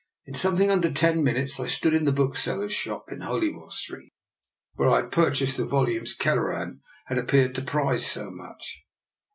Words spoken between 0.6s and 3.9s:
under ten minutes I stood in the bookseller's shop in Holywell